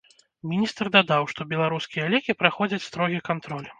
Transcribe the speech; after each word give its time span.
Міністр 0.53 0.89
дадаў, 0.95 1.27
што 1.33 1.47
беларускія 1.51 2.07
лекі 2.15 2.35
праходзяць 2.41 2.85
строгі 2.87 3.21
кантроль. 3.29 3.67